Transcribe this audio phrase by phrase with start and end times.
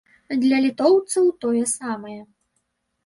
[0.45, 2.19] Для літоўцаў тое самае.